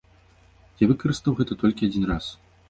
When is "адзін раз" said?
1.91-2.33